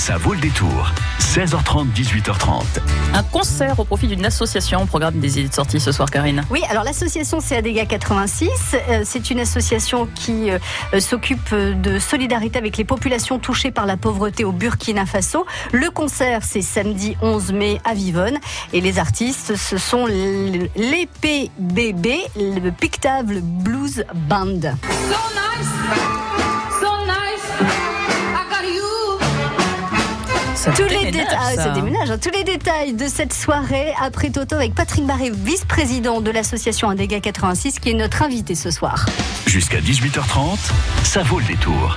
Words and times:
Ça 0.00 0.16
vaut 0.16 0.32
le 0.32 0.40
détour. 0.40 0.90
16h30, 1.18 1.92
18h30. 1.92 2.62
Un 3.12 3.22
concert 3.22 3.78
au 3.78 3.84
profit 3.84 4.06
d'une 4.06 4.24
association 4.24 4.80
au 4.80 4.86
programme 4.86 5.20
des 5.20 5.38
idées 5.38 5.50
de 5.50 5.54
sortie 5.54 5.78
ce 5.78 5.92
soir, 5.92 6.10
Karine. 6.10 6.42
Oui, 6.48 6.62
alors 6.70 6.84
l'association 6.84 7.38
c'est 7.38 7.58
Adega 7.58 7.84
86. 7.84 8.48
Euh, 8.72 9.02
c'est 9.04 9.30
une 9.30 9.40
association 9.40 10.08
qui 10.14 10.50
euh, 10.50 10.58
s'occupe 11.00 11.54
de 11.54 11.98
solidarité 11.98 12.58
avec 12.58 12.78
les 12.78 12.84
populations 12.84 13.38
touchées 13.38 13.72
par 13.72 13.84
la 13.84 13.98
pauvreté 13.98 14.42
au 14.42 14.52
Burkina 14.52 15.04
Faso. 15.04 15.44
Le 15.70 15.90
concert 15.90 16.44
c'est 16.44 16.62
samedi 16.62 17.18
11 17.20 17.52
mai 17.52 17.78
à 17.84 17.92
Vivonne 17.92 18.38
et 18.72 18.80
les 18.80 18.98
artistes 18.98 19.54
ce 19.54 19.76
sont 19.76 20.06
les 20.06 21.08
PBB, 21.20 22.08
le 22.36 22.70
Pictable 22.70 23.42
Blues 23.42 24.06
Band. 24.14 24.60
Tous 30.64 30.82
les 30.84 31.10
détails, 31.10 31.56
ah, 31.58 31.70
déménage, 31.70 32.10
hein. 32.10 32.18
Tous 32.18 32.30
les 32.30 32.44
détails 32.44 32.92
de 32.92 33.06
cette 33.06 33.32
soirée 33.32 33.94
après 33.98 34.28
Toto 34.28 34.56
avec 34.56 34.74
Patrick 34.74 35.06
Barré, 35.06 35.30
vice-président 35.30 36.20
de 36.20 36.30
l'association 36.30 36.90
Indéga 36.90 37.18
86, 37.18 37.78
qui 37.78 37.90
est 37.90 37.94
notre 37.94 38.22
invité 38.22 38.54
ce 38.54 38.70
soir. 38.70 39.06
Jusqu'à 39.46 39.80
18h30, 39.80 40.58
ça 41.02 41.22
vaut 41.22 41.38
le 41.38 41.46
détour. 41.46 41.96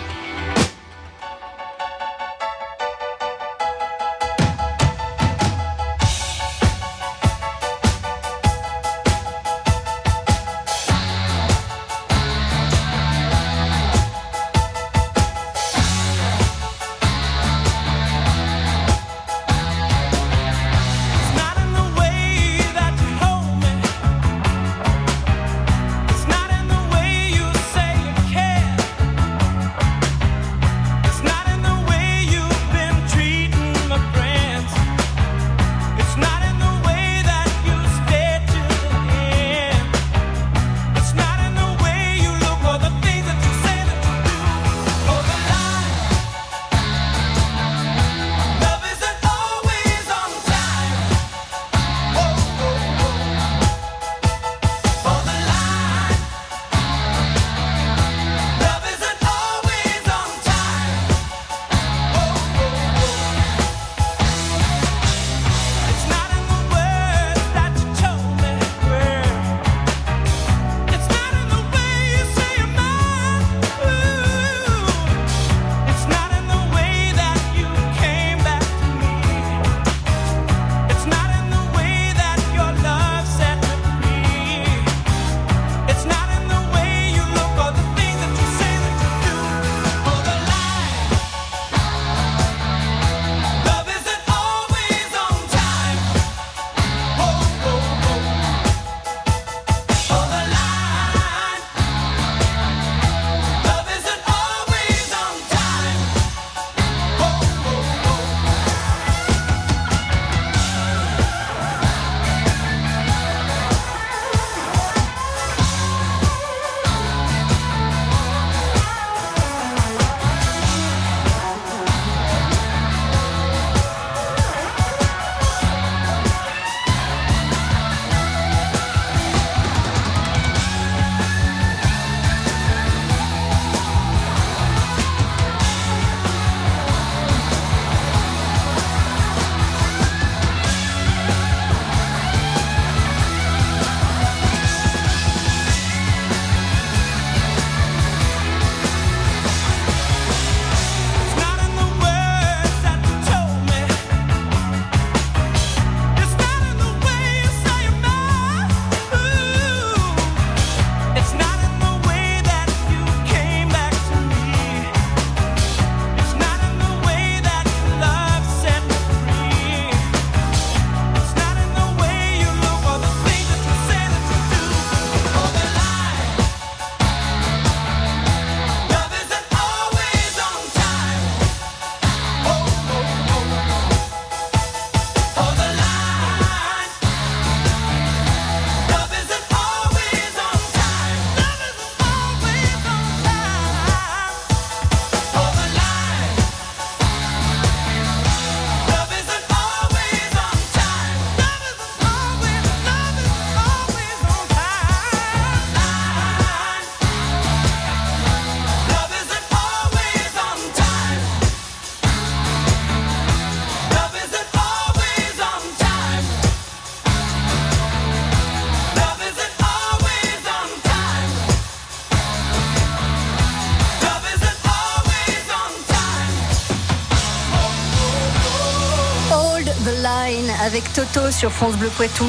Sur 231.32 231.52
France 231.52 231.76
Bleu 231.78 231.90
Poitou. 231.96 232.26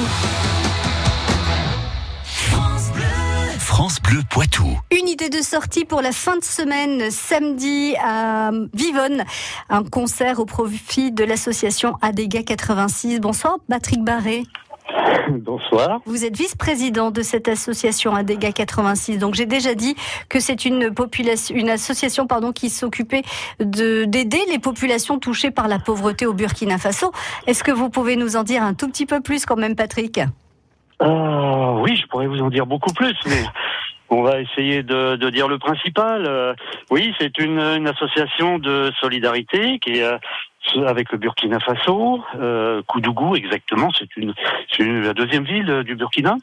France 3.59 4.01
Bleu 4.03 4.21
Poitou. 4.29 4.79
Une 4.91 5.09
idée 5.09 5.31
de 5.31 5.41
sortie 5.41 5.87
pour 5.87 6.03
la 6.03 6.13
fin 6.13 6.37
de 6.37 6.45
semaine, 6.45 7.11
samedi 7.11 7.95
à 7.97 8.51
Vivonne. 8.75 9.25
Un 9.71 9.85
concert 9.85 10.39
au 10.39 10.45
profit 10.45 11.13
de 11.13 11.25
l'association 11.25 11.97
Adega 12.03 12.43
86. 12.43 13.21
Bonsoir, 13.21 13.57
Patrick 13.69 14.05
Barré. 14.05 14.45
Bonsoir. 15.29 16.01
Vous 16.07 16.25
êtes 16.25 16.37
vice-président 16.37 17.11
de 17.11 17.23
cette 17.23 17.49
association 17.49 18.15
Adega 18.15 18.53
86. 18.53 19.19
Donc 19.19 19.35
j'ai 19.35 19.47
déjà 19.47 19.75
dit 19.75 19.97
que 20.29 20.41
c'est 20.41 20.65
une 20.65 20.93
population, 20.93 21.55
une 21.55 21.71
association 21.71 22.27
pardon 22.27 22.53
qui 22.53 22.71
s'occupait 22.71 23.23
de 23.61 24.05
d'aider 24.05 24.43
les 24.51 24.59
populations 24.59 25.19
touchées 25.19 25.51
par 25.51 25.69
la 25.69 25.79
pauvreté 25.79 26.27
au 26.27 26.35
Burkina 26.35 26.79
Faso. 26.79 27.13
Est-ce 27.47 27.65
que 27.65 27.73
vous 27.73 27.91
pouvez 27.91 28.17
nous 28.17 28.37
en 28.37 28.43
dire 28.43 28.63
un 28.63 28.75
tout 28.75 28.89
petit 28.89 29.07
peu 29.07 29.21
plus 29.21 29.47
quand 29.47 29.57
même, 29.57 29.77
Patrick? 29.77 30.21
Euh, 31.03 31.81
Oui, 31.81 31.97
je 31.97 32.07
pourrais 32.07 32.27
vous 32.27 32.41
en 32.41 32.51
dire 32.51 32.67
beaucoup 32.67 32.93
plus, 32.93 33.17
mais 33.27 33.43
on 34.11 34.23
va 34.23 34.41
essayer 34.41 34.83
de, 34.83 35.17
de 35.17 35.31
dire 35.31 35.49
le 35.49 35.59
principal. 35.59 36.25
Euh, 36.27 36.55
oui, 36.91 37.15
c'est 37.19 37.39
une, 37.39 37.59
une, 37.59 37.89
association 37.89 38.59
de 38.59 38.93
solidarité 39.01 39.79
qui 39.81 39.99
est 39.99 40.19
avec 40.87 41.13
le 41.13 41.19
Burkina 41.19 41.61
Faso, 41.61 42.23
euh, 42.37 42.83
Koudougou 42.87 43.37
exactement, 43.37 43.91
c'est 43.99 44.17
une, 44.17 44.35
une, 44.79 45.03
la 45.03 45.15
deuxième 45.15 45.45
ville 45.45 45.83
du 45.85 45.95
Burkina. 45.95 46.37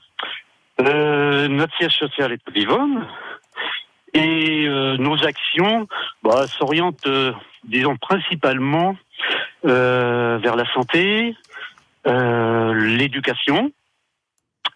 Euh, 0.79 1.47
notre 1.47 1.75
siège 1.77 1.97
social 1.97 2.31
est 2.31 2.41
à 2.47 2.51
Vivonne. 2.51 3.05
Et 4.13 4.65
euh, 4.67 4.97
nos 4.97 5.23
actions 5.25 5.87
bah, 6.23 6.45
s'orientent, 6.47 7.07
euh, 7.07 7.31
disons, 7.63 7.95
principalement 7.95 8.97
euh, 9.65 10.37
vers 10.41 10.55
la 10.55 10.65
santé, 10.73 11.35
l'éducation 12.05 13.71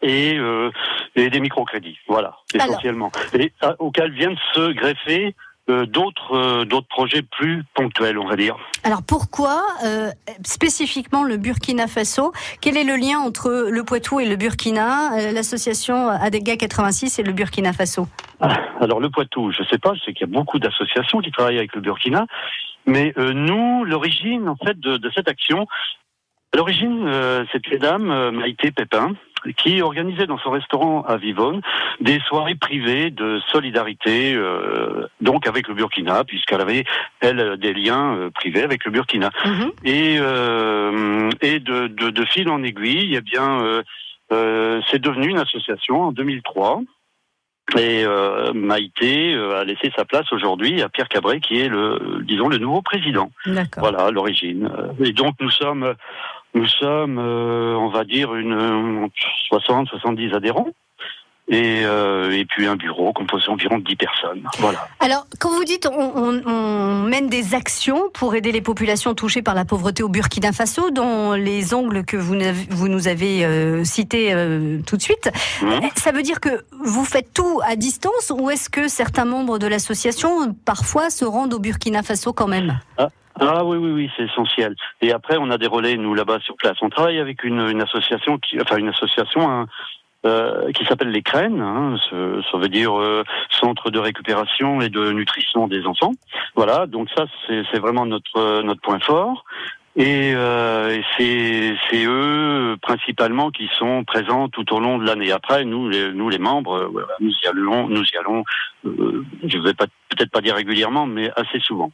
et, 0.02 0.38
et, 1.16 1.30
des 1.32 1.40
microcrédits, 1.40 1.98
voilà, 2.08 2.38
essentiellement, 2.54 3.12
Alors... 3.34 3.42
et 3.42 3.52
auxquels 3.80 4.12
viennent 4.12 4.38
se 4.54 4.72
greffer 4.74 5.36
euh, 5.68 5.88
d'autres 5.88 6.36
euh, 6.36 6.64
d'autres 6.64 6.88
projets 6.88 7.24
plus 7.24 7.64
ponctuels, 7.74 8.20
on 8.20 8.28
va 8.28 8.36
dire. 8.36 8.56
Alors 8.84 9.02
pourquoi 9.02 9.64
euh, 9.84 10.12
spécifiquement 10.44 11.24
le 11.24 11.38
Burkina 11.38 11.88
Faso? 11.88 12.34
Quel 12.62 12.78
est 12.78 12.84
le 12.84 12.96
lien 12.96 13.18
entre 13.18 13.70
le 13.72 13.84
Poitou 13.84 14.20
et 14.20 14.28
le 14.28 14.36
Burkina, 14.36 15.32
l'association 15.32 16.10
Adega 16.10 16.56
86 16.56 17.18
et 17.18 17.24
le 17.24 17.32
Burkina 17.32 17.74
Faso? 17.74 18.08
Ah, 18.42 18.60
Alors 18.80 19.00
le 19.00 19.10
Poitou, 19.10 19.52
je 19.52 19.64
sais 19.64 19.80
pas, 19.80 19.96
je 19.96 20.02
sais 20.02 20.14
qu'il 20.14 20.28
y 20.28 20.30
a 20.30 20.34
beaucoup 20.34 20.60
d'associations 20.60 21.20
qui 21.20 21.32
travaillent 21.32 21.58
avec 21.58 21.74
le 21.74 21.82
Burkina, 21.82 22.28
mais 22.86 23.16
nous, 23.18 23.86
l'origine 23.86 24.48
en 24.48 24.58
fait 24.58 24.80
de, 24.80 24.98
de 24.98 25.12
cette 25.16 25.28
action, 25.28 25.66
à 26.54 26.58
l'origine, 26.58 27.10
c'est 27.52 27.66
une 27.68 27.80
dame, 27.80 28.30
Maïté 28.30 28.70
Pépin, 28.70 29.14
qui 29.54 29.82
organisait 29.82 30.28
dans 30.28 30.38
son 30.38 30.52
restaurant 30.52 31.04
à 31.04 31.18
Vivonne 31.18 31.62
des 32.00 32.20
soirées 32.28 32.56
privées 32.56 33.12
de 33.12 33.40
solidarité, 33.52 34.34
euh, 34.34 35.08
donc 35.22 35.48
avec 35.48 35.68
le 35.68 35.74
Burkina, 35.74 36.24
puisqu'elle 36.24 36.62
avait 36.62 36.84
elle 37.20 37.58
des 37.58 37.74
liens 37.74 38.16
euh, 38.16 38.30
privés 38.30 38.64
avec 38.64 38.86
le 38.86 38.92
Burkina. 38.92 39.32
Mhm. 39.46 39.72
Et 39.84 40.18
euh, 40.20 41.30
et 41.42 41.60
de, 41.60 41.88
de, 41.88 42.10
de, 42.10 42.26
fil 42.26 42.50
en 42.50 42.64
aiguille, 42.64 43.16
eh 43.16 43.22
bien, 43.22 43.82
c'est 44.30 45.00
devenu 45.00 45.30
une 45.30 45.38
association 45.38 46.02
en 46.02 46.12
2003. 46.12 46.82
Et 47.78 48.06
euh, 48.06 48.54
Maïté 48.54 49.34
a 49.34 49.64
laissé 49.64 49.92
sa 49.96 50.06
place 50.06 50.32
aujourd'hui 50.32 50.82
à 50.82 50.90
Pierre 50.90 51.10
Cabré, 51.10 51.40
qui 51.40 51.60
est 51.60 51.68
le, 51.68 52.22
disons, 52.24 52.48
le 52.48 52.60
nouveau 52.60 52.82
président. 52.82 53.32
Voilà 53.78 54.12
l'origine. 54.12 54.70
Et 55.04 55.14
donc 55.14 55.36
nous 55.40 55.50
sommes 55.50 55.96
nous 56.56 56.68
sommes, 56.68 57.20
euh, 57.20 57.76
on 57.76 57.90
va 57.90 58.04
dire, 58.04 58.34
une 58.34 59.10
60-70 59.52 60.34
adhérents. 60.34 60.70
Et, 61.48 61.86
euh, 61.86 62.32
et, 62.32 62.44
puis 62.44 62.66
un 62.66 62.76
bureau 62.76 63.14
composé 63.14 63.50
environ 63.50 63.78
de 63.78 63.84
10 63.84 63.96
personnes. 63.98 64.50
Voilà. 64.58 64.88
Alors, 65.00 65.28
quand 65.40 65.52
vous 65.52 65.64
dites 65.64 65.86
on, 65.86 66.42
on, 66.44 67.04
mène 67.04 67.28
des 67.30 67.54
actions 67.54 68.10
pour 68.16 68.34
aider 68.34 68.52
les 68.52 68.62
populations 68.62 69.14
touchées 69.14 69.44
par 69.44 69.54
la 69.54 69.64
pauvreté 69.64 70.02
au 70.02 70.10
Burkina 70.10 70.52
Faso, 70.54 70.90
dont 70.90 71.34
les 71.34 71.76
ongles 71.76 72.04
que 72.04 72.18
vous, 72.18 72.36
vous 72.72 72.88
nous 72.88 73.08
avez 73.08 73.46
euh, 73.46 73.84
cités 73.84 74.34
euh, 74.34 74.80
tout 74.88 74.98
de 74.98 75.04
suite, 75.04 75.30
mmh. 75.62 75.68
ça 75.96 76.12
veut 76.12 76.24
dire 76.24 76.40
que 76.40 76.66
vous 76.84 77.06
faites 77.06 77.32
tout 77.32 77.62
à 77.64 77.76
distance 77.76 78.34
ou 78.36 78.50
est-ce 78.50 78.68
que 78.72 78.88
certains 78.88 79.26
membres 79.26 79.60
de 79.60 79.68
l'association 79.68 80.52
parfois 80.66 81.12
se 81.12 81.26
rendent 81.26 81.54
au 81.54 81.60
Burkina 81.60 82.02
Faso 82.02 82.34
quand 82.34 82.48
même? 82.48 82.80
Ah. 82.98 83.10
Ah 83.40 83.66
oui, 83.66 83.78
oui, 83.78 83.92
oui, 83.92 84.12
c'est 84.16 84.24
essentiel. 84.24 84.76
Et 85.02 85.12
après, 85.12 85.38
on 85.38 85.50
a 85.50 85.58
des 85.58 85.68
relais, 85.68 85.98
nous, 85.98 86.14
là-bas, 86.14 86.40
sur 86.40 86.56
place. 86.56 86.78
On 86.82 86.90
travaille 86.90 87.20
avec 87.20 87.44
une, 87.44 87.82
association, 87.82 88.38
qui, 88.38 88.60
enfin 88.62 88.78
une 88.78 88.90
association 88.90 89.50
hein, 89.50 89.68
euh, 90.26 90.72
qui 90.72 90.86
s'appelle 90.86 91.10
les 91.10 91.22
Crènes, 91.22 91.62
hein, 91.62 91.98
ça, 92.10 92.58
veut 92.58 92.70
dire 92.70 93.00
euh, 93.00 93.24
Centre 93.50 93.92
de 93.92 94.00
récupération 94.00 94.82
et 94.82 94.90
de 94.90 95.12
nutrition 95.12 95.68
des 95.68 95.86
enfants. 95.86 96.14
Voilà, 96.56 96.88
donc 96.88 97.10
ça, 97.16 97.26
c'est 97.48 97.80
vraiment 97.80 98.06
notre, 98.06 98.62
notre 98.62 98.82
point 98.82 99.00
fort. 99.00 99.44
Et, 99.98 100.34
euh, 100.36 101.02
c'est 101.18 102.06
eux 102.06 102.76
principalement 102.82 103.50
qui 103.52 103.70
sont 103.78 104.04
présents 104.04 104.50
tout 104.50 104.74
au 104.74 104.80
long 104.80 104.98
de 104.98 105.06
l'année. 105.06 105.32
Après, 105.32 105.64
nous, 105.64 105.88
les, 105.88 106.12
nous 106.12 106.30
les 106.30 106.38
membres, 106.38 106.76
euh, 106.76 107.08
nous 107.22 107.32
y 107.44 107.48
allons, 107.48 107.88
nous 107.88 108.04
y 108.04 108.18
allons. 108.18 108.44
Euh, 108.86 109.24
je 109.44 109.58
vais 109.58 109.74
pas 109.74 109.86
peut-être 110.10 110.32
pas 110.32 110.42
dire 110.42 110.56
régulièrement, 110.56 111.06
mais 111.06 111.32
assez 111.36 111.60
souvent. 111.60 111.92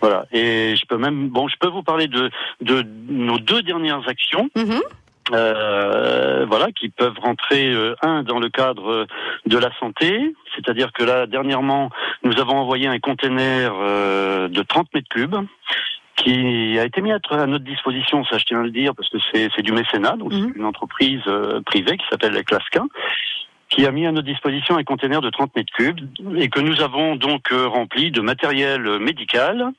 Voilà. 0.00 0.26
Et 0.32 0.76
je 0.76 0.86
peux 0.86 0.98
même, 0.98 1.28
bon, 1.28 1.48
je 1.48 1.56
peux 1.58 1.68
vous 1.68 1.82
parler 1.82 2.06
de 2.06 2.30
de 2.60 2.84
nos 3.08 3.38
deux 3.38 3.62
dernières 3.62 4.06
actions. 4.08 4.50
Mm-hmm. 4.54 4.82
Euh, 5.32 6.46
voilà, 6.48 6.72
qui 6.72 6.88
peuvent 6.88 7.18
rentrer 7.20 7.70
euh, 7.70 7.94
un 8.00 8.22
dans 8.22 8.38
le 8.38 8.48
cadre 8.48 9.06
de 9.44 9.58
la 9.58 9.70
santé, 9.78 10.34
c'est-à-dire 10.54 10.92
que 10.92 11.04
là 11.04 11.26
dernièrement 11.26 11.90
nous 12.22 12.40
avons 12.40 12.56
envoyé 12.56 12.86
un 12.86 12.98
conteneur 12.98 13.76
euh, 13.78 14.48
de 14.48 14.62
30 14.62 14.88
mètres 14.94 15.08
cubes 15.10 15.36
qui 16.18 16.78
a 16.78 16.84
été 16.84 17.00
mis 17.00 17.12
à 17.12 17.46
notre 17.46 17.64
disposition, 17.64 18.24
ça 18.24 18.38
je 18.38 18.44
tiens 18.44 18.60
à 18.60 18.62
le 18.62 18.70
dire, 18.70 18.94
parce 18.94 19.08
que 19.08 19.18
c'est 19.32 19.62
du 19.62 19.72
mécénat, 19.72 20.16
donc 20.16 20.32
c'est 20.32 20.40
mhm. 20.40 20.52
une 20.56 20.64
entreprise 20.64 21.22
euh, 21.26 21.60
privée 21.62 21.96
qui 21.96 22.04
s'appelle 22.10 22.32
la 22.32 22.42
Clasca, 22.42 22.82
qui 23.70 23.86
a 23.86 23.92
mis 23.92 24.06
à 24.06 24.12
notre 24.12 24.26
disposition 24.26 24.76
un 24.76 24.84
conteneur 24.84 25.20
de 25.20 25.30
30 25.30 25.54
mètres 25.54 25.72
cubes 25.72 26.00
et 26.36 26.48
que 26.48 26.60
nous 26.60 26.80
avons 26.80 27.16
donc 27.16 27.52
euh, 27.52 27.68
rempli 27.68 28.10
de 28.10 28.20
matériel 28.20 28.98
médical, 28.98 29.72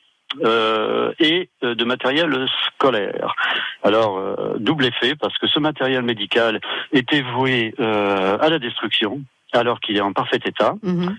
euh, 0.43 1.11
et 1.19 1.49
euh, 1.63 1.73
de 1.73 1.83
matériel 1.85 2.45
scolaire. 2.67 3.33
Alors, 3.81 4.21
double 4.59 4.85
effet, 4.85 5.15
parce 5.15 5.35
que 5.39 5.47
ce 5.47 5.59
matériel 5.59 6.03
médical 6.03 6.59
était 6.93 7.21
voué 7.21 7.73
à 7.79 8.49
la 8.49 8.59
destruction, 8.59 9.21
alors 9.53 9.79
qu'il 9.79 9.97
est 9.97 10.01
en 10.01 10.13
parfait 10.13 10.39
état. 10.45 10.75
Mhm 10.83 11.17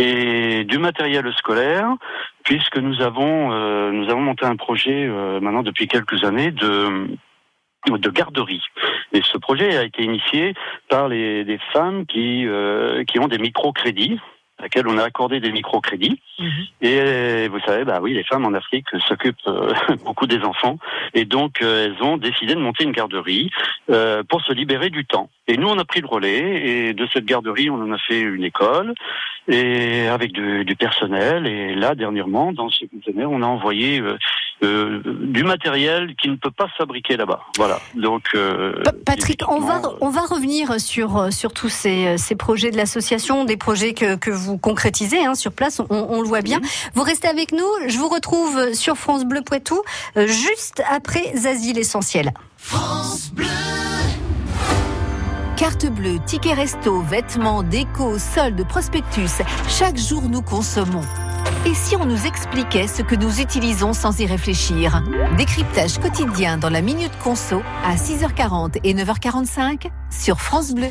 et 0.00 0.59
du 0.70 0.78
matériel 0.78 1.30
scolaire, 1.34 1.96
puisque 2.44 2.78
nous 2.78 3.02
avons 3.02 3.52
euh, 3.52 3.90
nous 3.90 4.08
avons 4.08 4.22
monté 4.22 4.46
un 4.46 4.56
projet 4.56 5.06
euh, 5.06 5.40
maintenant 5.40 5.62
depuis 5.62 5.86
quelques 5.88 6.24
années 6.24 6.52
de 6.52 7.08
de 7.88 8.10
garderie. 8.10 8.62
Et 9.12 9.22
ce 9.22 9.38
projet 9.38 9.76
a 9.76 9.84
été 9.84 10.02
initié 10.04 10.54
par 10.88 11.08
les, 11.08 11.44
des 11.44 11.58
femmes 11.72 12.06
qui 12.06 12.46
euh, 12.46 13.04
qui 13.04 13.18
ont 13.18 13.28
des 13.28 13.38
microcrédits 13.38 14.20
à 14.60 14.64
laquelle 14.64 14.86
on 14.86 14.98
a 14.98 15.04
accordé 15.04 15.40
des 15.40 15.50
microcrédits. 15.50 16.20
Mhm. 16.38 16.66
Et 16.82 17.48
vous 17.48 17.60
savez, 17.60 17.84
bah 17.84 17.98
oui, 18.02 18.14
les 18.14 18.24
femmes 18.24 18.44
en 18.44 18.52
Afrique 18.52 18.86
s'occupent 19.08 19.36
euh, 19.46 19.72
beaucoup 20.04 20.26
des 20.26 20.40
enfants, 20.42 20.78
et 21.14 21.24
donc 21.24 21.62
euh, 21.62 21.86
elles 21.86 22.02
ont 22.02 22.16
décidé 22.16 22.54
de 22.54 22.60
monter 22.60 22.84
une 22.84 22.92
garderie 22.92 23.50
euh, 23.90 24.22
pour 24.28 24.42
se 24.42 24.52
libérer 24.52 24.90
du 24.90 25.04
temps. 25.04 25.30
Et 25.48 25.56
nous, 25.56 25.68
on 25.68 25.78
a 25.78 25.84
pris 25.84 26.00
le 26.00 26.06
relais, 26.06 26.88
et 26.88 26.92
de 26.92 27.08
cette 27.12 27.24
garderie, 27.24 27.70
on 27.70 27.82
en 27.82 27.92
a 27.92 27.98
fait 27.98 28.20
une 28.20 28.44
école, 28.44 28.94
et 29.48 30.06
avec 30.06 30.32
du, 30.32 30.64
du 30.64 30.76
personnel. 30.76 31.46
Et 31.46 31.74
là, 31.74 31.94
dernièrement, 31.94 32.52
dans 32.52 32.68
ce 32.68 32.84
conteneur, 32.84 33.30
on 33.30 33.42
a 33.42 33.46
envoyé 33.46 34.00
euh, 34.62 35.00
du 35.04 35.42
matériel 35.42 36.14
qui 36.16 36.28
ne 36.28 36.36
peut 36.36 36.50
pas 36.50 36.68
se 36.68 36.74
fabriquer 36.74 37.16
là-bas. 37.16 37.40
Voilà. 37.56 37.80
Donc, 37.94 38.24
euh, 38.34 38.74
Patrick, 39.06 39.40
on 39.48 39.58
va 39.58 39.80
on 40.02 40.10
va 40.10 40.20
revenir 40.20 40.78
sur 40.78 41.16
euh, 41.16 41.30
sur 41.30 41.54
tous 41.54 41.70
ces, 41.70 42.18
ces 42.18 42.36
projets 42.36 42.70
de 42.70 42.76
l'association, 42.76 43.46
des 43.46 43.56
projets 43.56 43.94
que, 43.94 44.16
que 44.16 44.30
vous 44.30 44.49
concrétisez 44.58 45.24
hein, 45.24 45.34
sur 45.34 45.52
place. 45.52 45.80
On, 45.80 45.86
on, 45.90 46.20
le 46.20 46.28
voit 46.28 46.42
bien. 46.42 46.60
Vous 46.94 47.02
restez 47.02 47.28
avec 47.28 47.52
nous. 47.52 47.68
Je 47.88 47.98
vous 47.98 48.08
retrouve 48.08 48.72
sur 48.74 48.96
France 48.96 49.24
Bleu 49.24 49.42
Poitou 49.42 49.80
juste 50.16 50.82
après 50.90 51.32
Zazie 51.36 51.72
l'essentiel. 51.72 52.32
France 52.56 53.30
Bleu. 53.32 53.46
Carte 55.60 55.90
bleue, 55.90 56.18
ticket 56.24 56.54
resto, 56.54 57.02
vêtements, 57.02 57.62
déco, 57.62 58.18
soldes, 58.18 58.66
prospectus. 58.66 59.42
Chaque 59.68 59.98
jour, 59.98 60.22
nous 60.22 60.40
consommons. 60.40 61.04
Et 61.66 61.74
si 61.74 61.96
on 61.96 62.06
nous 62.06 62.26
expliquait 62.26 62.86
ce 62.86 63.02
que 63.02 63.14
nous 63.14 63.42
utilisons 63.42 63.92
sans 63.92 64.18
y 64.20 64.24
réfléchir? 64.24 65.02
Décryptage 65.36 65.98
quotidien 65.98 66.56
dans 66.56 66.70
la 66.70 66.80
Minute 66.80 67.12
Conso 67.22 67.60
à 67.84 67.96
6h40 67.96 68.78
et 68.84 68.94
9h45 68.94 69.90
sur 70.10 70.40
France 70.40 70.72
Bleu. 70.72 70.88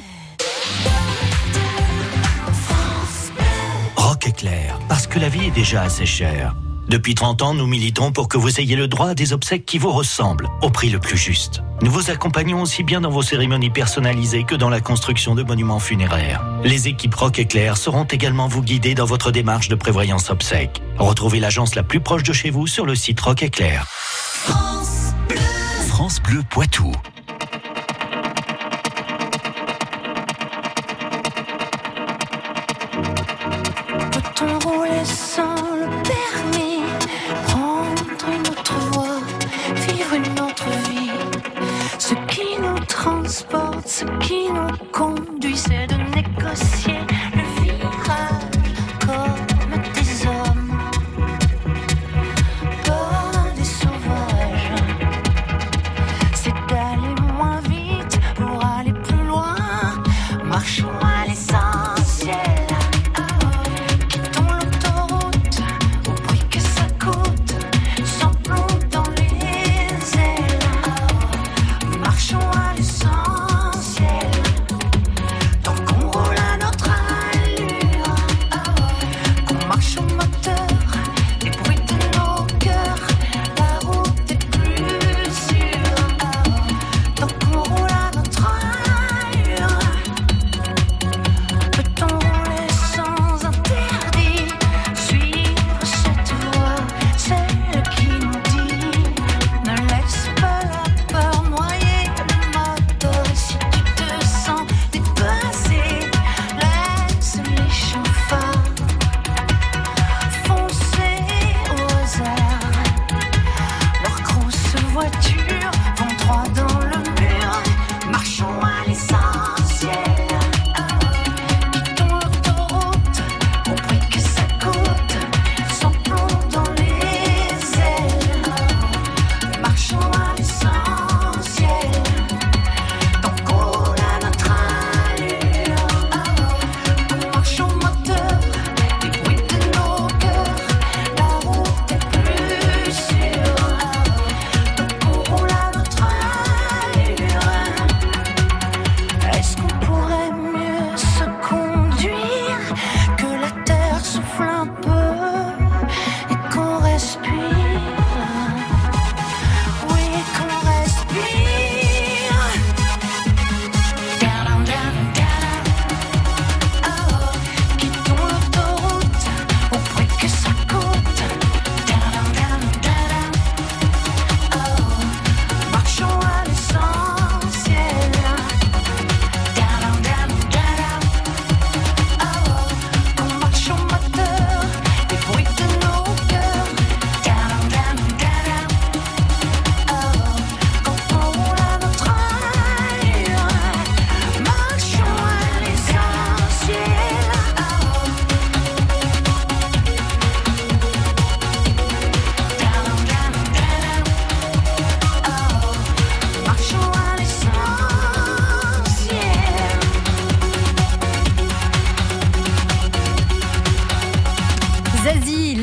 Parce 4.88 5.08
que 5.08 5.20
la 5.20 5.30
vie 5.30 5.46
est 5.46 5.52
déjà 5.52 5.82
assez 5.82 6.06
chère. 6.06 6.56
Depuis 6.90 7.14
30 7.14 7.44
ans, 7.44 7.54
nous 7.54 7.68
militons 7.68 8.12
pour 8.12 8.28
que 8.28 8.38
vous 8.38 8.60
ayez 8.60 8.76
le 8.76 8.88
droit 8.88 9.10
à 9.10 9.14
des 9.14 9.32
obsèques 9.32 9.66
qui 9.66 9.78
vous 9.78 9.92
ressemblent, 9.92 10.50
au 10.64 10.72
prix 10.72 10.90
le 10.90 11.00
plus 11.00 11.18
juste. 11.18 11.62
Nous 11.84 11.92
vous 11.92 12.10
accompagnons 12.10 12.64
aussi 12.64 12.82
bien 12.82 13.02
dans 13.02 13.12
vos 13.12 13.22
cérémonies 13.22 13.70
personnalisées 13.70 14.44
que 14.44 14.56
dans 14.56 14.70
la 14.70 14.82
construction 14.82 15.36
de 15.36 15.44
monuments 15.44 15.80
funéraires. 15.80 16.44
Les 16.64 16.88
équipes 16.88 17.14
Rock 17.14 17.38
Éclair 17.38 17.78
seront 17.78 18.06
également 18.06 18.48
vous 18.48 18.64
guider 18.64 18.96
dans 18.96 19.06
votre 19.06 19.30
démarche 19.30 19.68
de 19.70 19.76
prévoyance 19.76 20.32
obsèques. 20.32 20.82
Retrouvez 20.98 21.40
l'agence 21.40 21.76
la 21.76 21.84
plus 21.84 22.00
proche 22.00 22.24
de 22.24 22.34
chez 22.34 22.50
vous 22.50 22.66
sur 22.66 22.88
le 22.88 22.96
site 22.96 23.20
Rock 23.22 23.44
Éclair. 23.44 23.86
France 23.88 25.14
Bleu, 25.28 25.38
France 25.88 26.20
Bleu 26.24 26.42
Poitou. 26.50 26.92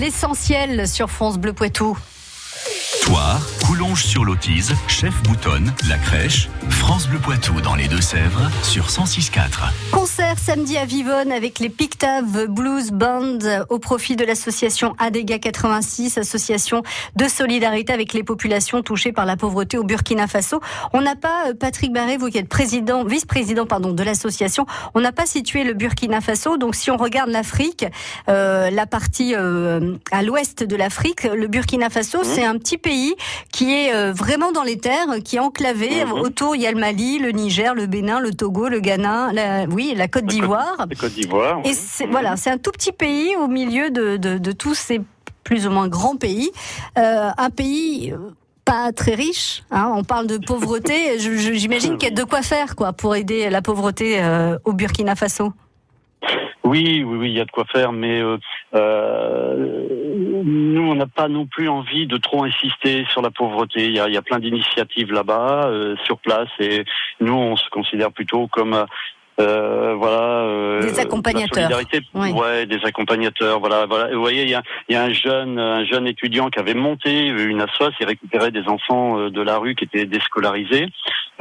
L'essentiel 0.07 0.87
sur 0.87 1.11
France 1.11 1.37
Bleu 1.37 1.53
Poitou. 1.53 1.99
Toire, 3.87 3.97
Coulonges-sur-Lotise, 3.97 4.75
Chef 4.89 5.23
Boutonne, 5.23 5.73
La 5.89 5.97
Crèche, 5.97 6.49
France 6.69 7.07
Bleu 7.09 7.19
Poitou 7.19 7.61
dans 7.61 7.75
les 7.75 7.89
Deux-Sèvres 7.89 8.51
sur 8.63 8.87
106.4. 8.87 9.71
Concert 9.93 10.39
samedi 10.39 10.77
à 10.77 10.85
Vivonne 10.85 11.31
avec 11.31 11.59
les 11.59 11.69
Pictave 11.69 12.47
Blues 12.47 12.91
Band 12.91 13.39
au 13.71 13.79
profit 13.79 14.17
de 14.17 14.25
l'association 14.25 14.95
ADEGA 14.99 15.39
86, 15.39 16.19
association 16.19 16.83
de 17.15 17.29
solidarité 17.29 17.93
avec 17.93 18.13
les 18.13 18.23
populations 18.23 18.83
touchées 18.83 19.13
par 19.13 19.25
la 19.25 19.37
pauvreté 19.37 19.79
au 19.79 19.85
Burkina 19.85 20.27
Faso. 20.27 20.61
On 20.93 21.01
n'a 21.01 21.17
pas, 21.17 21.49
euh, 21.49 21.55
Patrick 21.55 21.93
Barré, 21.93 22.17
vous 22.17 22.29
qui 22.29 22.39
êtes 22.39 22.49
président, 22.49 23.05
vice-président, 23.05 23.67
pardon, 23.67 23.93
de 23.93 24.03
l'association, 24.03 24.67
on 24.95 25.01
n'a 25.01 25.13
pas 25.13 25.27
situé 25.27 25.65
le 25.65 25.75
Burkina 25.75 26.21
Faso. 26.21 26.57
Donc 26.57 26.75
si 26.75 26.91
on 26.91 26.97
regarde 26.97 27.31
l'Afrique, 27.31 27.87
euh, 28.29 28.71
la 28.71 28.87
partie 28.87 29.35
euh, 29.35 29.97
à 30.11 30.23
l'ouest 30.23 30.65
de 30.65 30.77
l'Afrique, 30.77 31.25
le 31.25 31.47
Burkina 31.47 31.91
Faso, 31.91 32.25
c'est 32.25 32.45
un 32.45 32.59
petit 32.59 32.79
pays 32.79 33.15
qui 33.53 33.73
est 33.73 33.76
euh, 33.93 34.13
vraiment 34.13 34.53
dans 34.53 34.63
les 34.63 34.79
terres, 34.79 35.17
qui 35.25 35.37
est 35.37 35.41
enclavé. 35.41 36.05
Mhm. 36.05 36.13
Autour, 36.13 36.57
il 36.57 36.63
y 36.63 36.67
a 36.67 36.73
le 36.73 36.79
Mali, 36.79 37.19
le 37.19 37.31
Niger, 37.31 37.75
le 37.75 37.87
Bénin, 37.87 38.21
le 38.21 38.33
Togo, 38.33 38.69
le 38.69 38.81
Ghana, 38.81 39.33
la, 39.33 39.65
oui, 39.65 39.95
la 39.97 40.09
Côte 40.09 40.27
d'Ivoire. 40.27 40.77
La 40.79 40.97
Côte 40.97 41.13
d'Ivoire. 41.13 41.61
Et 41.65 41.71
oui. 41.71 42.07
voilà, 42.11 42.37
c'est 42.37 42.51
un 42.51 42.59
tout 42.59 42.73
petit 42.73 42.93
pays 42.93 43.35
au 43.37 43.49
milieu 43.49 43.91
de, 43.91 44.17
de, 44.17 44.39
de 44.39 44.53
tous 44.53 44.75
ces 44.75 45.01
plus 45.47 45.67
ou 45.67 45.71
moins 45.71 45.89
grands 45.89 46.17
pays. 46.17 46.51
Euh, 46.99 47.31
un 47.39 47.51
pays 47.51 48.13
euh, 48.13 48.31
pas 48.65 48.93
très 48.93 49.15
riche. 49.15 49.63
Hein, 49.71 49.93
on 49.95 50.05
parle 50.05 50.27
de 50.27 50.39
pauvreté. 50.39 51.19
J'imagine 51.55 51.97
qu'il 51.97 52.09
y 52.09 52.13
a 52.13 52.15
de 52.15 52.25
quoi 52.25 52.43
faire 52.43 52.77
quoi 52.77 52.93
pour 52.93 53.15
aider 53.15 53.49
la 53.49 53.63
pauvreté 53.63 54.19
euh, 54.21 54.59
au 54.65 54.73
Burkina 54.73 55.15
Faso. 55.15 55.53
Oui, 56.65 57.05
oui, 57.05 57.17
oui, 57.17 57.31
il 57.31 57.37
y 57.37 57.41
a 57.41 57.45
de 57.45 57.51
quoi 57.51 57.65
faire, 57.67 57.93
mais 57.93 58.21
euh, 58.21 58.39
euh, 58.75 60.43
nous, 60.45 60.83
on 60.83 60.95
n'a 60.97 61.07
pas 61.07 61.29
non 61.29 61.47
plus 61.47 61.69
envie 61.69 62.07
de 62.09 62.17
trop 62.17 62.45
insister 62.45 63.05
sur 63.11 63.23
la 63.23 63.31
pauvreté. 63.31 63.87
Il 63.87 63.95
y 63.95 64.01
a, 64.01 64.23
plein 64.23 64.41
d'initiatives 64.41 65.13
là-bas, 65.13 65.69
euh, 65.69 65.95
sur 66.05 66.19
place, 66.19 66.49
et 66.59 66.85
nous, 67.21 67.35
on 67.35 67.57
se 67.57 67.69
considère 67.71 68.11
plutôt 68.11 68.49
comme 68.49 68.85
euh, 69.41 69.95
voilà 69.97 70.45
euh, 70.45 70.81
Des 70.81 70.99
accompagnateurs. 70.99 71.71
Oui. 72.15 72.33
ouais, 72.33 72.67
des 72.67 72.81
accompagnateurs. 72.85 73.61
Voilà, 73.61 73.87
voilà. 73.87 74.15
Vous 74.15 74.21
voyez, 74.21 74.43
il 74.43 74.51
y 74.51 74.55
a, 74.55 74.63
y 74.89 74.95
a 74.95 75.03
un 75.03 75.13
jeune, 75.13 75.59
un 75.59 75.85
jeune 75.85 76.07
étudiant 76.07 76.49
qui 76.49 76.59
avait 76.59 76.75
monté 76.75 77.27
une 77.27 77.61
assoce, 77.61 77.95
il 78.01 78.07
récupérait 78.07 78.51
des 78.51 78.67
enfants 78.69 79.19
euh, 79.19 79.31
de 79.31 79.43
la 79.43 79.59
rue 79.59 79.75
qui 79.75 79.85
étaient 79.85 80.07
déscolarisés. 80.07 80.89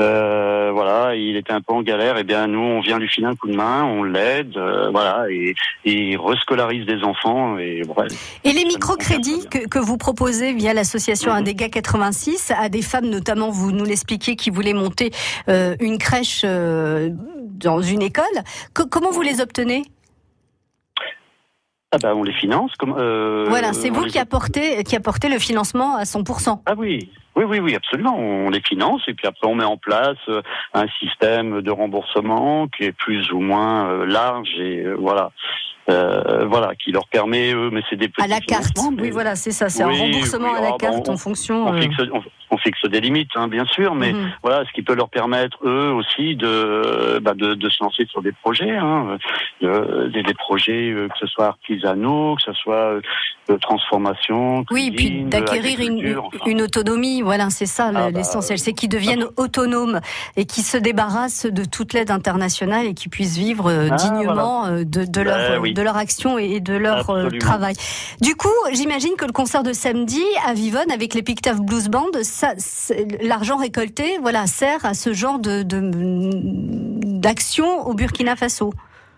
Euh, 0.01 0.71
voilà, 0.73 1.15
il 1.15 1.37
était 1.37 1.53
un 1.53 1.61
peu 1.61 1.73
en 1.73 1.81
galère. 1.81 2.17
Et 2.17 2.23
bien, 2.23 2.47
nous, 2.47 2.59
on 2.59 2.81
vient 2.81 2.99
lui 2.99 3.07
filer 3.07 3.27
un 3.27 3.35
coup 3.35 3.47
de 3.47 3.55
main, 3.55 3.83
on 3.85 4.03
l'aide, 4.03 4.57
euh, 4.57 4.89
voilà, 4.91 5.25
et, 5.29 5.55
et 5.85 5.93
il 5.93 6.17
rescolarise 6.17 6.85
des 6.85 7.03
enfants. 7.03 7.57
Et 7.57 7.81
bref. 7.85 8.11
Et 8.43 8.51
les 8.51 8.65
microcrédits 8.65 9.47
que, 9.49 9.67
que 9.67 9.79
vous 9.79 9.97
proposez 9.97 10.53
via 10.53 10.73
l'association 10.73 11.31
Mhm. 11.31 11.37
Indega 11.37 11.69
86 11.69 12.51
à 12.57 12.69
des 12.69 12.81
femmes, 12.81 13.07
notamment, 13.09 13.49
vous 13.49 13.71
nous 13.71 13.85
l'expliquiez, 13.85 14.35
qui 14.35 14.49
voulaient 14.49 14.73
monter 14.73 15.11
euh, 15.49 15.75
une 15.79 15.97
crèche 15.97 16.41
euh, 16.43 17.09
dans 17.55 17.81
une 17.91 18.01
école. 18.01 18.25
Co- 18.73 18.87
comment 18.87 19.11
vous 19.11 19.21
les 19.21 19.41
obtenez? 19.41 19.83
Ah 21.91 21.97
ben, 22.01 22.13
on 22.13 22.23
les 22.23 22.33
finance. 22.33 22.71
Comme, 22.77 22.95
euh, 22.97 23.45
Voilà, 23.47 23.71
c'est 23.73 23.89
vous 23.89 24.03
les- 24.03 24.11
qui 24.11 24.19
apportez, 24.19 24.83
qui 24.83 24.95
apportez 24.95 25.29
le 25.29 25.39
financement 25.39 25.95
à 25.95 26.03
100%. 26.03 26.61
Ah 26.65 26.73
oui, 26.77 27.09
oui, 27.37 27.45
oui, 27.45 27.59
oui, 27.59 27.75
absolument. 27.75 28.17
On 28.17 28.49
les 28.49 28.61
finance 28.61 29.01
et 29.07 29.13
puis 29.13 29.27
après 29.27 29.47
on 29.47 29.55
met 29.55 29.63
en 29.63 29.77
place 29.77 30.17
euh, 30.27 30.41
un 30.73 30.87
système 30.99 31.61
de 31.61 31.71
remboursement 31.71 32.67
qui 32.67 32.83
est 32.83 32.91
plus 32.91 33.31
ou 33.31 33.39
moins 33.39 33.87
euh, 33.89 34.05
large 34.05 34.49
et 34.59 34.83
voilà, 34.97 35.31
Euh, 35.87 36.47
voilà, 36.47 36.73
qui 36.73 36.91
leur 36.91 37.07
permet, 37.09 37.53
eux, 37.53 37.69
mais 37.71 37.83
c'est 37.87 37.95
des 37.95 38.09
petits 38.09 38.23
À 38.23 38.27
la 38.27 38.39
carte. 38.39 38.75
mais 38.97 39.03
Oui, 39.03 39.11
voilà, 39.11 39.35
c'est 39.35 39.51
ça. 39.51 39.69
C'est 39.69 39.85
Oui, 39.85 39.95
un 39.95 40.01
remboursement 40.01 40.51
oui, 40.53 40.57
à 40.57 40.61
la 40.61 40.71
ah, 40.73 40.77
carte 40.79 41.05
bon, 41.05 41.13
en 41.13 41.17
fonction. 41.17 41.67
On 41.67 41.73
euh, 41.75 41.79
fixe, 41.81 41.95
on, 42.11 42.21
fixe 42.57 42.83
des 42.85 43.01
limites, 43.01 43.31
hein, 43.35 43.47
bien 43.47 43.65
sûr, 43.65 43.95
mais 43.95 44.13
Mhm. 44.13 44.31
voilà, 44.43 44.63
ce 44.65 44.71
qui 44.73 44.81
peut 44.81 44.95
leur 44.95 45.09
permettre 45.09 45.57
eux 45.65 45.91
aussi 45.91 46.35
de 46.35 47.19
bah, 47.21 47.33
de, 47.35 47.53
de 47.53 47.69
se 47.69 47.83
lancer 47.83 48.05
sur 48.09 48.21
des 48.21 48.31
projets, 48.31 48.75
hein, 48.75 49.17
euh, 49.63 50.09
des, 50.09 50.23
des 50.23 50.33
projets 50.33 50.91
euh, 50.91 51.07
que 51.07 51.17
ce 51.19 51.27
soit 51.27 51.45
artisanaux, 51.47 52.35
que 52.35 52.41
ce 52.43 52.53
soit 52.53 52.75
euh, 52.75 53.01
de 53.49 53.55
transformation, 53.57 54.65
Oui, 54.71 54.91
puis 54.91 55.05
cuisine, 55.07 55.29
d'acquérir 55.29 55.79
une, 55.79 55.93
agriculture, 55.99 56.23
enfin. 56.27 56.39
une 56.51 56.61
autonomie, 56.61 57.21
voilà, 57.21 57.49
c'est 57.49 57.65
ça 57.65 57.87
Ah, 57.89 57.91
bah, 57.91 58.09
l'essentiel, 58.11 58.57
c'est 58.59 58.73
qu'ils 58.73 58.89
deviennent 58.89 59.25
autonomes 59.37 59.99
et 60.35 60.45
qu'ils 60.45 60.63
se 60.63 60.77
débarrassent 60.77 61.45
de 61.45 61.63
toute 61.63 61.93
l'aide 61.93 62.11
internationale 62.11 62.85
et 62.87 62.93
qu'ils 62.93 63.11
puissent 63.11 63.37
vivre 63.37 63.71
Ah, 63.71 63.95
dignement 63.95 64.67
de, 64.69 64.83
de 64.83 65.05
Ben 65.05 65.23
leur, 65.23 65.61
oui. 65.61 65.73
de 65.73 65.81
leur 65.81 65.97
action 65.97 66.37
et 66.37 66.59
de 66.59 66.73
leur 66.75 66.97
Absolument. 67.09 67.37
travail. 67.39 67.75
Du 68.21 68.35
coup, 68.35 68.47
j'imagine 68.73 69.15
que 69.17 69.25
le 69.25 69.31
concert 69.31 69.63
de 69.63 69.73
samedi 69.73 70.23
à 70.47 70.53
Vivonne 70.53 70.91
avec 70.91 71.13
les 71.13 71.21
Pictave 71.23 71.61
Blues 71.61 71.89
Band, 71.89 72.07
ça, 72.23 72.44
l'argent 73.21 73.57
récolté, 73.57 74.17
voilà, 74.21 74.45
sert 74.47 74.85
à 74.85 74.93
ce 74.93 75.13
genre 75.13 75.39
de 75.39 75.63
d'action 77.19 77.87
au 77.87 77.93
Burkina 77.93 78.35
Faso. 78.35 78.73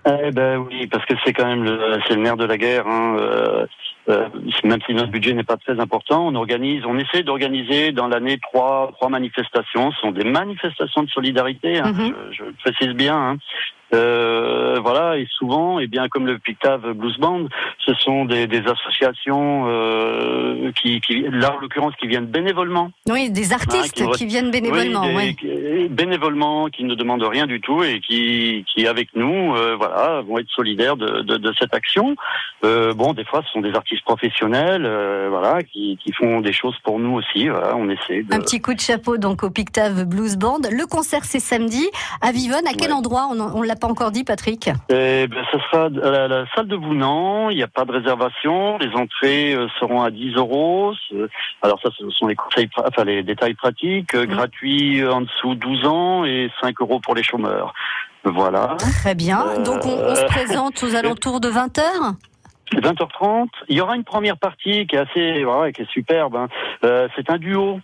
Eh 0.05 0.31
ben 0.31 0.57
oui, 0.57 0.87
parce 0.87 1.05
que 1.05 1.13
c'est 1.25 1.33
quand 1.33 1.45
même 1.45 1.63
le, 1.65 1.99
c'est 2.07 2.15
le 2.15 2.21
nerf 2.21 2.37
de 2.37 2.45
la 2.45 2.57
guerre. 2.57 2.87
Hein. 2.87 3.17
euh, 3.19 3.65
euh, 4.09 4.29
même 4.63 4.79
si 4.85 4.93
notre 4.93 5.11
budget 5.11 5.33
n'est 5.33 5.43
pas 5.43 5.57
très 5.57 5.77
important, 5.81 6.25
on 6.27 6.35
organise, 6.35 6.85
on 6.85 6.97
essaie 6.97 7.23
d'organiser 7.23 7.91
dans 7.91 8.07
l'année 8.07 8.39
trois 8.39 8.91
trois 8.93 9.09
manifestations. 9.09 9.91
Ce 9.91 9.99
sont 9.99 10.11
des 10.11 10.23
manifestations 10.23 11.03
de 11.03 11.09
solidarité. 11.09 11.79
Hein, 11.79 11.91
Mhm. 11.91 12.13
je, 12.31 12.37
je 12.37 12.43
le 12.45 12.53
précise 12.53 12.93
bien. 12.95 13.17
Hein. 13.17 13.37
Euh, 13.93 14.79
voilà, 14.83 15.17
et 15.17 15.27
souvent, 15.37 15.79
et 15.79 15.87
bien 15.87 16.07
comme 16.09 16.27
le 16.27 16.37
Pictave 16.39 16.91
Blues 16.93 17.17
Band, 17.17 17.45
ce 17.85 17.93
sont 17.95 18.25
des, 18.25 18.45
des 18.47 18.61
associations 18.67 19.65
euh, 19.67 20.71
qui, 20.73 20.99
qui, 21.01 21.21
là 21.31 21.55
en 21.55 21.59
l'occurrence, 21.61 21.93
qui 21.99 22.07
viennent 22.07 22.25
bénévolement. 22.25 22.91
Oui, 23.09 23.29
des 23.29 23.53
artistes 23.53 23.93
qui 23.93 24.05
qui, 24.11 24.25
viennent 24.25 24.51
bénévolement. 24.51 25.01
Oui, 25.03 25.09
des- 25.09 25.15
ouais. 25.15 25.33
qui- 25.33 25.87
bénévolement, 25.89 26.67
qui 26.67 26.83
ne 26.83 26.95
demandent 26.95 27.23
rien 27.23 27.47
du 27.47 27.61
tout 27.61 27.81
et 27.83 27.99
qui, 28.01 28.65
qui 28.73 28.87
avec 28.87 29.09
nous, 29.15 29.55
euh, 29.55 29.75
voilà, 29.77 30.21
vont 30.21 30.37
être 30.37 30.49
solidaires 30.49 30.97
de, 30.97 31.21
de, 31.21 31.37
de 31.37 31.53
cette 31.59 31.73
action. 31.73 32.15
Euh, 32.65 32.93
bon, 32.93 33.13
des 33.13 33.23
fois, 33.23 33.41
ce 33.45 33.51
sont 33.51 33.61
des 33.61 33.73
artistes 33.73 34.03
professionnels, 34.03 34.83
euh, 34.85 35.27
voilà, 35.29 35.63
qui, 35.63 35.97
qui 36.03 36.11
font 36.11 36.41
des 36.41 36.53
choses 36.53 36.75
pour 36.83 36.99
nous 36.99 37.13
aussi. 37.15 37.47
Voilà, 37.47 37.75
on 37.77 37.89
essaie. 37.89 38.23
De... 38.23 38.33
Un 38.33 38.39
petit 38.39 38.61
coup 38.61 38.73
de 38.73 38.79
chapeau 38.81 39.17
donc 39.17 39.43
au 39.43 39.49
Pictave 39.49 40.03
Blues 40.05 40.35
Band. 40.37 40.59
Le 40.69 40.85
concert 40.85 41.23
c'est 41.23 41.39
samedi 41.39 41.87
à 42.21 42.31
Vivonne. 42.31 42.67
À 42.67 42.73
quel 42.77 42.89
Ouais. 42.89 42.93
endroit? 42.93 43.27
On 43.31 43.37
on 43.39 43.61
l'a 43.61 43.75
pas 43.77 43.87
encore 43.87 44.11
dit, 44.11 44.23
Patrick. 44.23 44.69
Eh 44.89 45.27
ben, 45.27 45.43
ce 45.51 45.57
sera 45.59 45.85
à 45.85 45.89
la, 45.89 46.27
la 46.27 46.45
salle 46.55 46.67
de 46.67 46.75
Vounan. 46.75 47.49
Il 47.49 47.57
n'y 47.57 47.63
a 47.63 47.67
pas 47.67 47.85
de 47.85 47.91
réservation. 47.91 48.77
Les 48.79 48.93
entrées 48.95 49.53
euh, 49.53 49.67
seront 49.79 50.01
à 50.01 50.11
10 50.11 50.35
euros. 50.35 50.93
Ce- 51.09 51.29
Alors 51.61 51.79
ça, 51.81 51.89
ce 51.97 52.09
sont 52.09 52.27
les 52.27 52.35
conseils, 52.35 52.67
pra- 52.67 52.85
enfin 52.87 53.03
les 53.03 53.23
détails 53.23 53.53
pratiques. 53.53 54.13
euh, 54.15 54.25
Mm. 54.25 54.29
Gratuit 54.29 55.01
euh, 55.01 55.11
en 55.13 55.21
dessous 55.21 55.55
12 55.55 55.85
ans 55.85 56.25
et 56.25 56.49
5 56.61 56.79
euros 56.81 56.99
pour 56.99 57.15
les 57.15 57.23
chômeurs. 57.23 57.73
Voilà. 58.23 58.75
Très 59.01 59.15
bien. 59.15 59.45
Euh, 59.47 59.63
Donc 59.63 59.85
on, 59.85 59.89
on 60.11 60.15
se 60.15 60.25
présente 60.25 60.83
aux 60.83 60.95
alentours 60.95 61.39
de 61.39 61.47
20 61.49 61.77
h 61.77 62.13
20h30. 62.73 63.47
Il 63.69 63.77
y 63.77 63.81
aura 63.81 63.95
une 63.95 64.03
première 64.03 64.37
partie 64.37 64.85
qui 64.87 64.95
est 64.95 64.99
assez, 64.99 65.45
ouais, 65.45 65.71
qui 65.71 65.83
est 65.83 65.89
superbe. 65.91 66.35
hein. 66.35 66.47
Euh, 66.83 67.07
c'est 67.15 67.29
un 67.29 67.37
duo. 67.37 67.79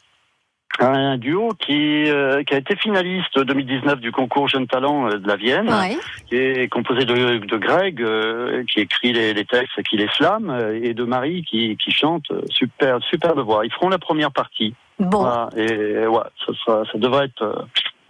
Un 0.80 1.18
duo 1.18 1.50
qui, 1.60 2.10
euh, 2.10 2.44
qui 2.44 2.56
a 2.56 2.58
été 2.58 2.75
finaliste 2.75 3.39
2019 3.39 4.00
du 4.00 4.12
concours 4.12 4.48
Jeunes 4.48 4.65
Talents 4.68 5.08
euh, 5.08 5.18
de 5.20 5.27
la 5.27 5.36
Vienne, 5.36 5.70
Ouais. 5.70 5.98
qui 6.27 6.36
est 6.36 6.68
composé 6.68 7.06
de, 7.06 7.38
de 7.38 7.58
Greg, 7.58 8.01
euh, 8.01 8.63
qui 8.65 8.80
écrit 8.80 9.13
les, 9.13 9.34
les 9.36 9.46
textes 9.46 9.77
et 9.77 9.84
qui 9.84 9.98
les 9.98 10.08
slame, 10.18 10.50
euh, 10.50 10.80
et 10.82 10.94
de 10.96 11.03
Marie 11.03 11.44
qui, 11.44 11.77
qui 11.77 11.92
chante. 11.92 12.25
euh, 12.32 12.42
Super, 12.50 12.98
superbe 13.03 13.39
voix. 13.42 13.65
Ils 13.65 13.72
feront 13.72 13.89
la 13.89 14.00
première 14.00 14.32
partie. 14.32 14.74
Bon. 15.00 15.20
Voilà. 15.20 15.50
Et 15.56 16.08
ouais, 16.08 16.20
ça, 16.46 16.53
sera, 16.65 16.84
ça 16.92 16.98
devrait 16.98 17.25
être, 17.25 17.42
euh, 17.44 17.62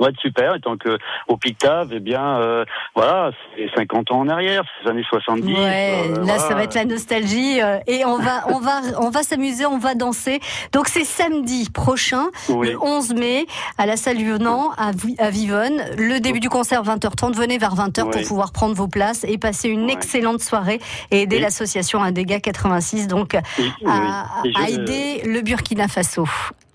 être 0.02 0.20
super. 0.20 0.56
Et 0.56 0.60
tant 0.60 0.78
que 0.78 0.98
au 1.28 1.38
Pictave, 1.38 1.90
eh 1.94 2.00
bien, 2.00 2.24
euh, 2.40 2.66
voilà, 2.96 3.32
c'est 3.56 3.70
50 3.76 4.12
ans 4.12 4.20
en 4.20 4.28
arrière, 4.30 4.64
c'est 4.80 4.86
les 4.86 4.92
années 4.92 5.06
70. 5.10 5.54
Ouais, 5.54 5.60
euh, 5.60 6.16
là 6.16 6.22
voilà. 6.24 6.40
ça 6.40 6.54
va 6.56 6.64
être 6.64 6.76
la 6.76 6.86
nostalgie 6.86 7.62
euh, 7.62 7.80
et 7.88 8.04
on 8.06 8.18
va 8.18 8.46
on 8.50 8.60
va 8.60 8.82
on 9.00 9.10
va 9.10 9.24
s'amuser, 9.24 9.66
on 9.66 9.78
va 9.78 9.96
danser. 9.96 10.40
Donc 10.72 10.88
c'est 10.88 11.04
samedi 11.06 11.70
prochain, 11.70 12.26
Oui. 12.50 12.72
le 12.72 12.82
11 12.82 13.14
mai 13.14 13.46
à 13.78 13.86
la 13.86 13.98
salle 13.98 14.18
Venant 14.24 14.72
à, 14.78 14.92
à 15.20 15.30
Vivonne. 15.30 15.82
Le 15.98 16.20
début 16.20 16.40
du 16.40 16.50
concert 16.50 16.84
20h30, 16.84 17.34
venez 17.34 17.58
vers 17.58 17.76
20h 17.76 18.10
pour 18.12 18.22
pouvoir 18.28 18.52
prendre 18.52 18.74
vos 18.76 18.88
places 18.88 19.24
et 19.28 19.38
passer 19.38 19.70
une 19.70 19.86
Ouais. 19.86 19.94
excellente 19.94 20.42
soirée 20.42 20.80
et 21.12 21.22
aider 21.24 21.40
l'association 21.40 22.02
Indega 22.02 22.40
86 22.40 23.08
donc 23.08 23.34
Et- 23.34 23.40
à, 23.86 24.26
à 24.56 24.70
aider 24.70 25.22
le 25.26 25.42
Burkina 25.42 25.88
Faso. 25.88 26.26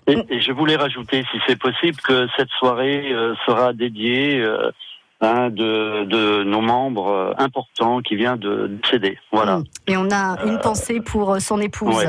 Et, 0.09 0.35
et 0.35 0.41
je 0.41 0.51
voulais 0.51 0.75
rajouter, 0.75 1.25
si 1.31 1.39
c'est 1.47 1.57
possible, 1.57 1.97
que 2.01 2.27
cette 2.37 2.49
soirée 2.57 3.11
euh, 3.11 3.35
sera 3.45 3.73
dédiée 3.73 4.39
euh, 4.39 4.71
à 5.21 5.31
un 5.43 5.49
de, 5.49 6.05
de 6.05 6.43
nos 6.43 6.61
membres 6.61 7.09
euh, 7.09 7.33
importants 7.37 8.01
qui 8.01 8.15
vient 8.15 8.37
de 8.37 8.67
décéder. 8.81 9.17
Voilà. 9.31 9.57
Mm. 9.57 9.63
Et 9.87 9.97
on 9.97 10.09
a 10.11 10.37
une 10.45 10.59
pensée 10.59 11.01
pour 11.01 11.39
son 11.41 11.59
épouse. 11.59 11.95
ouais. 11.95 12.07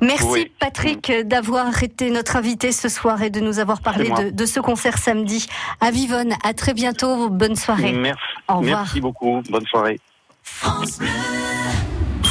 Merci 0.00 0.26
Oui. 0.30 0.52
Patrick 0.58 1.12
d'avoir 1.24 1.82
été 1.82 2.10
notre 2.10 2.36
invité 2.36 2.70
ce 2.72 2.88
soir 2.88 3.22
et 3.22 3.30
de 3.30 3.40
nous 3.40 3.58
avoir 3.58 3.80
parlé 3.80 4.08
de, 4.08 4.30
de 4.30 4.46
ce 4.46 4.60
concert 4.60 4.98
samedi 4.98 5.46
à 5.80 5.90
Vivonne. 5.90 6.34
À 6.44 6.54
très 6.54 6.74
bientôt. 6.74 7.28
Bonne 7.28 7.56
soirée. 7.56 7.92
Merci. 7.92 8.20
Au 8.48 8.58
revoir. 8.58 8.80
Merci 8.80 9.00
beaucoup. 9.00 9.42
Bonne 9.50 9.66
soirée. 9.66 9.98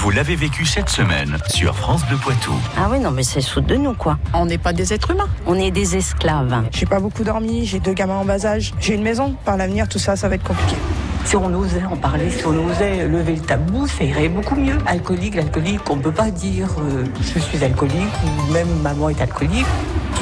Vous 0.03 0.11
l'avez 0.11 0.35
vécu 0.35 0.65
cette 0.65 0.89
semaine 0.89 1.37
sur 1.47 1.77
France 1.77 2.05
Bleu 2.07 2.17
Poitou. 2.17 2.51
Ah 2.75 2.89
oui, 2.91 2.99
non, 2.99 3.09
mais 3.09 3.23
c'est 3.23 3.39
sous 3.39 3.61
de 3.61 3.75
nous, 3.75 3.93
quoi. 3.93 4.17
On 4.33 4.45
n'est 4.45 4.57
pas 4.57 4.73
des 4.73 4.91
êtres 4.91 5.11
humains. 5.11 5.29
On 5.47 5.55
est 5.55 5.71
des 5.71 5.95
esclaves. 5.95 6.65
J'ai 6.73 6.85
pas 6.85 6.99
beaucoup 6.99 7.23
dormi, 7.23 7.65
j'ai 7.65 7.79
deux 7.79 7.93
gamins 7.93 8.17
en 8.17 8.25
bas 8.25 8.45
âge, 8.45 8.73
j'ai 8.81 8.95
une 8.95 9.01
maison. 9.01 9.33
Par 9.45 9.55
l'avenir, 9.55 9.87
tout 9.87 9.99
ça, 9.99 10.17
ça 10.17 10.27
va 10.27 10.35
être 10.35 10.43
compliqué. 10.43 10.75
Si 11.23 11.37
on 11.37 11.53
osait 11.53 11.85
en 11.89 11.95
parler, 11.95 12.29
si 12.29 12.45
on 12.45 12.67
osait 12.67 13.07
lever 13.07 13.37
le 13.37 13.41
tabou, 13.43 13.87
ça 13.87 14.03
irait 14.03 14.27
beaucoup 14.27 14.55
mieux. 14.55 14.77
Alcoolique, 14.85 15.35
l'alcoolique, 15.35 15.89
on 15.89 15.97
peut 15.97 16.11
pas 16.11 16.31
dire 16.31 16.67
euh, 16.79 17.05
je 17.21 17.39
suis 17.39 17.63
alcoolique 17.63 18.13
ou 18.25 18.51
même 18.51 18.67
maman 18.81 19.07
est 19.07 19.21
alcoolique. 19.21 19.65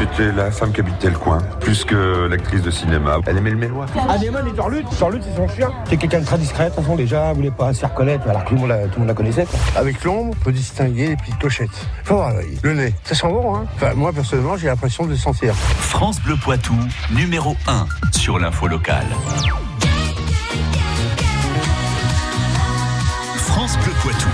C'était 0.01 0.31
la 0.31 0.49
femme 0.49 0.71
qui 0.71 0.79
habitait 0.79 1.11
le 1.11 1.17
coin, 1.17 1.37
plus 1.59 1.85
que 1.85 2.25
l'actrice 2.25 2.63
de 2.63 2.71
cinéma. 2.71 3.17
Elle 3.27 3.37
aimait 3.37 3.51
le 3.51 3.55
mélois. 3.55 3.85
Anémone 4.09 4.47
et 4.47 4.51
Torlutte, 4.51 4.87
Torlutte 4.97 5.21
c'est 5.23 5.35
son 5.35 5.47
chien. 5.47 5.69
C'est 5.87 5.97
quelqu'un 5.97 6.21
de 6.21 6.25
très 6.25 6.39
discret, 6.39 6.63
de 6.63 6.69
toute 6.69 6.83
façon 6.83 6.95
déjà, 6.95 7.27
elle 7.27 7.35
voulait 7.35 7.51
pas 7.51 7.71
se 7.71 7.81
faire 7.81 7.93
connaître, 7.93 8.27
alors 8.27 8.43
que 8.43 8.49
tout 8.49 8.55
le 8.55 8.61
monde 8.61 8.69
la, 8.69 8.85
tout 8.85 8.93
le 8.95 8.99
monde 9.01 9.09
la 9.09 9.13
connaissait. 9.13 9.45
Avec 9.75 10.03
l'ombre, 10.03 10.33
on 10.35 10.43
peut 10.43 10.51
distinguer 10.51 11.09
les 11.09 11.15
petites 11.15 11.37
clochettes. 11.37 11.87
Faut 12.03 12.15
voir 12.15 12.33
le 12.63 12.73
nez. 12.73 12.95
Ça 13.03 13.13
sent 13.13 13.27
bon, 13.27 13.55
hein 13.55 13.65
Enfin, 13.75 13.93
moi 13.93 14.11
personnellement, 14.11 14.57
j'ai 14.57 14.69
l'impression 14.69 15.05
de 15.05 15.11
le 15.11 15.17
sentir. 15.17 15.53
France 15.53 16.19
Bleu 16.21 16.35
Poitou, 16.35 16.73
numéro 17.11 17.55
1 17.67 17.85
sur 18.11 18.39
l'info 18.39 18.67
locale. 18.67 19.05
France 23.37 23.77
Bleu 23.77 23.93
Poitou. 24.01 24.29